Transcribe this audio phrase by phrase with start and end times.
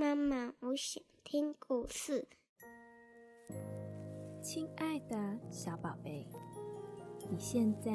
[0.00, 2.28] 妈妈，我想听故事。
[4.40, 5.16] 亲爱的
[5.50, 6.24] 小宝贝，
[7.28, 7.90] 你现在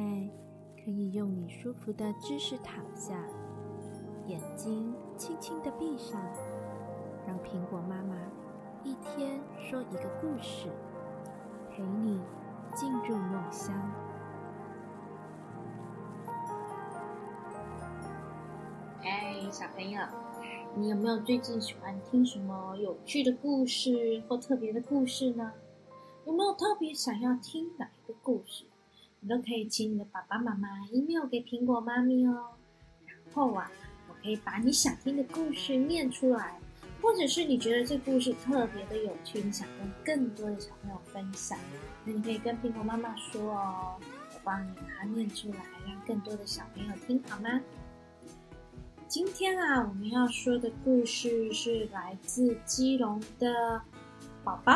[0.83, 3.15] 可以用你舒服的姿势躺下，
[4.25, 6.21] 眼睛轻轻的闭上，
[7.25, 8.17] 让苹果妈妈
[8.83, 10.67] 一天说一个故事，
[11.71, 12.21] 陪你
[12.75, 13.73] 进入梦乡。
[19.03, 20.01] 哎，小朋友，
[20.75, 25.53] 你有没有最近喜欢听什么有趣的故事或特别的故事呢？
[26.25, 28.65] 有没有特别想要听哪一个故事？
[29.19, 32.47] 你都可以请你的爸爸妈妈 email 给苹果妈咪哦。
[33.05, 33.71] 然后啊，
[34.09, 36.59] 我可以把你想听的故事念出来，
[37.03, 41.55] 或者是你觉得这故事特别的有趣，你想跟更多的小朋友分享，
[42.03, 43.99] 那你可以跟苹果妈妈说哦，
[44.33, 47.61] 我帮你把它念出来，让更多的小朋友听好吗？
[49.13, 53.79] 今天啊，我们要说的故事是来自基隆的
[54.43, 54.73] 宝宝。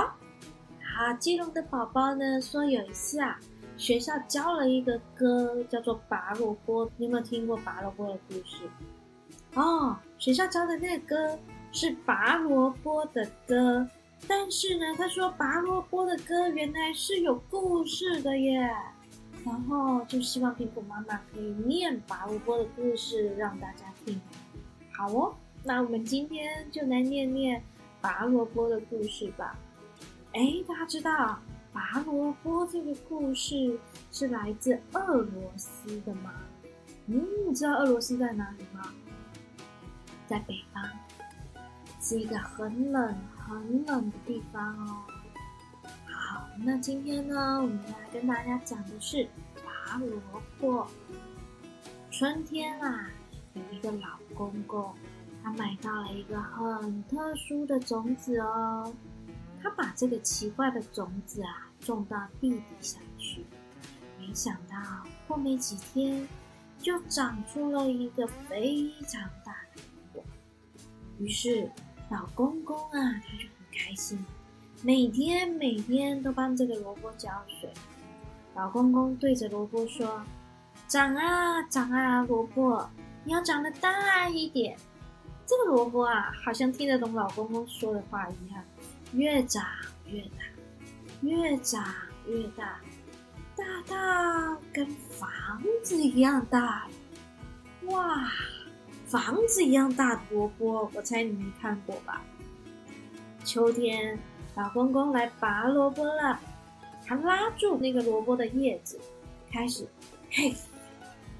[0.96, 3.40] 啊，基隆的宝宝呢说有一次啊，
[3.78, 6.86] 学校教了一个歌，叫做《拔萝卜》。
[6.98, 8.70] 你有没有听过拔萝卜的故事？
[9.56, 11.40] 哦，学校教的那个歌
[11.72, 13.88] 是拔萝卜的歌，
[14.28, 18.72] 但是呢，他说拔萝卜的歌原来是有故事的耶。
[19.48, 24.20] 然后就希望苹果妈妈可以念拔萝卜的故事让大家听。
[24.92, 27.64] 好哦，那我们今天就来念念
[28.02, 29.58] 拔萝卜的故事吧。
[30.34, 31.40] 哎，大家知道
[31.72, 33.80] 拔萝卜这个故事
[34.12, 36.34] 是来自俄罗斯的吗？
[37.06, 38.92] 嗯，你知道俄罗斯在哪里吗？
[40.28, 40.84] 在北方，
[42.02, 45.04] 是一个很冷很冷的地方哦。
[46.60, 49.28] 那今天呢，我们来跟大家讲的是
[49.64, 50.20] 拔萝
[50.60, 50.88] 卜。
[52.12, 53.10] 春天啊，
[53.54, 54.94] 有一个老公公，
[55.44, 58.94] 他买到了一个很特殊的种子哦。
[59.62, 63.46] 他把这个奇怪的种子啊种到地底下去，
[64.20, 64.78] 没想到
[65.28, 66.28] 过没几天
[66.80, 69.82] 就长出了一个非常大的
[70.14, 70.26] 萝卜。
[71.20, 71.72] 于是
[72.10, 74.24] 老公公啊他就很开心，
[74.84, 77.70] 每天每天都帮这个萝卜浇水。
[78.56, 80.22] 老公公对着萝卜说
[80.88, 82.88] ：“长啊长啊，萝卜，
[83.24, 84.78] 你要长得大一点。”
[85.48, 88.64] 这个萝卜啊好像听得懂老公公说的话一样。
[89.14, 89.66] 越长
[90.06, 90.38] 越大，
[91.22, 91.84] 越长
[92.28, 92.80] 越大，
[93.56, 96.88] 大到跟房子一样大
[97.86, 98.30] 哇，
[99.06, 102.22] 房子一样大的萝卜，我猜你没看过吧？
[103.46, 104.20] 秋天，
[104.58, 106.40] 老公公来拔萝卜了，
[107.06, 109.00] 他拉住那个萝卜的叶子，
[109.52, 109.88] 开始
[110.32, 110.52] 嘿，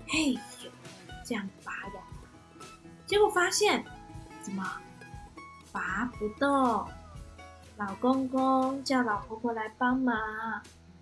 [0.08, 0.38] 嘿
[1.26, 2.02] 这样拔呀，
[3.08, 3.84] 结果发现
[4.44, 4.64] 怎么
[5.72, 6.88] 拔不动。
[7.76, 10.16] 老公公叫老婆婆来帮忙。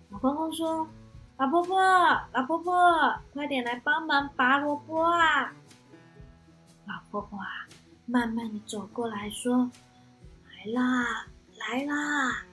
[0.08, 0.88] 老公公说
[1.36, 1.78] ：“老婆婆，
[2.32, 5.52] 老婆婆，快点来帮忙拔萝卜啊！”
[6.86, 7.66] 老婆婆啊，
[8.06, 9.70] 慢慢的走过来说
[10.44, 11.26] ：“来啦，
[11.58, 12.44] 来啦！”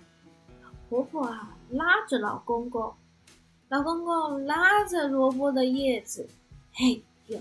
[0.63, 2.93] 老婆婆啊，拉着老公公，
[3.69, 6.27] 老公公拉着萝卜的叶子，
[6.73, 7.39] 嘿呦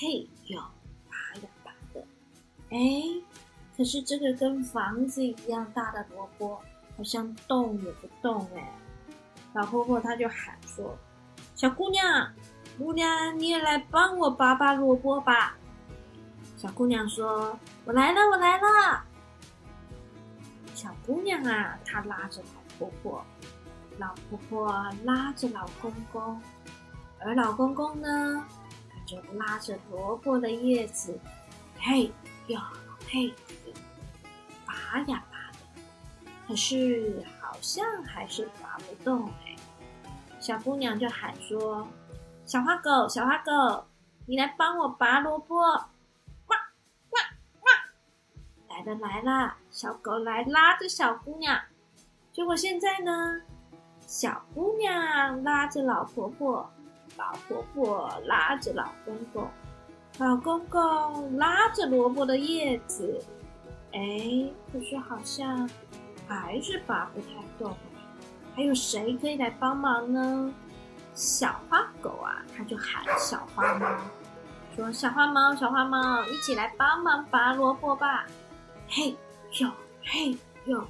[0.00, 0.60] 嘿呦，
[1.08, 2.04] 拔呀拔的，
[2.70, 2.78] 哎。
[3.76, 6.58] 可是这个跟房子一样大的萝卜，
[6.96, 8.72] 好像动也不动哎。
[9.52, 10.96] 老婆婆她就喊说
[11.54, 12.32] ：“小姑娘，
[12.78, 15.58] 姑娘你也来帮我拔拔萝卜吧。”
[16.56, 19.04] 小姑娘说：“我来了，我来了。”
[20.76, 23.24] 小姑娘啊，她拉着老婆婆，
[23.96, 24.70] 老婆婆
[25.04, 26.38] 拉着老公公，
[27.18, 28.44] 而老公公呢，
[28.90, 31.18] 他就拉着萝卜的叶子，
[31.78, 32.12] 嘿
[32.48, 32.60] 哟
[33.08, 33.32] 嘿。
[34.66, 39.56] 拔呀拔的，可是好像还是拔不动哎。
[40.38, 41.88] 小姑娘就喊说
[42.44, 43.86] ：“小花狗，小花狗，
[44.26, 45.56] 你来帮我拔萝卜！”
[48.76, 51.58] 来了来了，小狗来拉着小姑娘。
[52.30, 53.40] 结果现在呢，
[54.06, 56.70] 小姑娘拉着老婆婆，
[57.16, 59.48] 老婆婆拉着老公公，
[60.18, 63.18] 老公公拉着萝卜的叶子。
[63.94, 65.66] 哎，可是好像
[66.28, 67.74] 还是拔不太动。
[68.54, 70.52] 还有谁可以来帮忙呢？
[71.14, 73.86] 小花狗啊，它就喊小花猫，
[74.74, 78.26] 说：“小花猫，小花猫，一起来帮忙拔萝卜吧！”
[78.88, 79.16] 嘿
[79.58, 79.70] 呦
[80.02, 80.36] 嘿
[80.66, 80.86] 呦，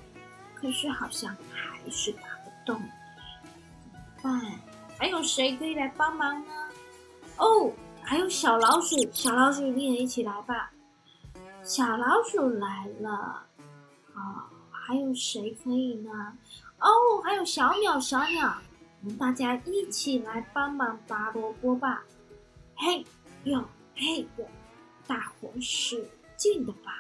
[0.55, 2.81] 可是好像还是拔不动。
[4.23, 4.43] 怎么办？
[4.99, 6.53] 还有谁可以来帮忙呢？
[7.39, 7.73] 哦，
[8.03, 10.73] 还有小老鼠，小老鼠你也一起来吧。
[11.63, 13.43] 小老鼠来了。
[14.15, 16.37] 哦，还有谁可以呢？
[16.79, 16.89] 哦，
[17.25, 18.57] 还有小鸟，小鸟，
[19.03, 22.03] 我们大家一起来帮忙拔萝卜吧！
[22.77, 23.05] 嘿
[23.45, 23.63] 呦，
[23.95, 24.47] 嘿呦，
[25.07, 26.93] 大伙使劲的拔，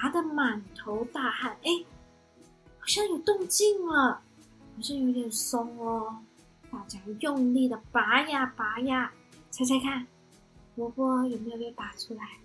[0.00, 1.56] 拔得满头大汗。
[1.64, 1.84] 哎，
[2.78, 4.12] 好像有动静了，
[4.76, 6.20] 好像有点松哦。
[6.70, 9.10] 大家用力的拔呀拔呀，
[9.50, 10.06] 猜猜看，
[10.76, 12.38] 萝卜有没有被拔出来？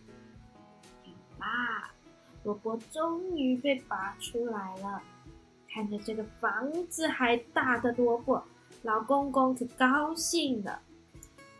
[1.03, 1.91] 有啦，
[2.43, 4.99] 萝卜终于被拔出来了。
[5.69, 8.43] 看着这个房子还大的萝卜，
[8.81, 10.81] 老公公可高兴了。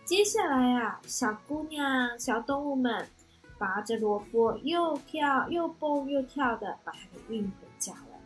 [0.06, 3.08] 接下来啊，小姑娘、小动物们
[3.64, 8.20] 拔着萝卜，又跳又蹦又跳的，把它给运回家了。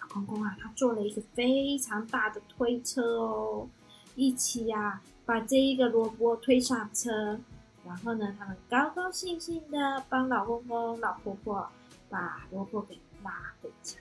[0.00, 3.68] 老公公啊，他做了一个非常大的推车哦，
[4.14, 7.38] 一起呀把这一个萝卜推上车，
[7.84, 11.68] 然后呢，他们高高兴兴的帮老公公、老婆婆
[12.08, 13.98] 把萝卜给拉回家。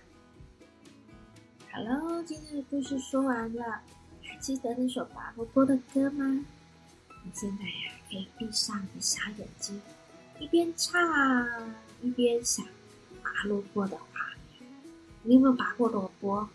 [1.73, 3.81] 好喽，今天的故事说完了，
[4.23, 6.45] 还记得那首拔萝卜的歌吗？
[7.25, 9.81] 你现在呀，可以闭上你的小眼睛，
[10.39, 12.65] 一边唱一边想
[13.21, 14.05] 拔萝卜的画
[14.59, 14.69] 面。
[15.23, 16.47] 你有没有拔过萝卜？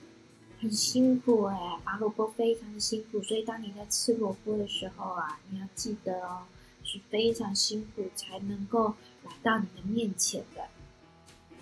[0.61, 6.45] 很辛苦哎，拔萝卜非常的辛苦，所以当你在吃萝卜的时候啊，你要记得哦，
[6.83, 8.95] 是非常辛苦才能够
[9.25, 10.67] 来到你的面前的。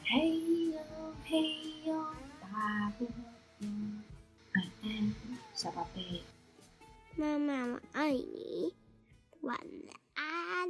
[0.04, 0.38] 嘿
[0.70, 0.78] 呦
[1.24, 1.40] 嘿
[1.84, 2.00] 呦，
[2.40, 3.14] 拔萝卜。
[4.54, 5.14] 晚安，
[5.54, 6.22] 小宝贝。
[7.16, 8.72] 妈妈，我爱你。
[9.40, 9.58] 晚
[10.14, 10.68] 安。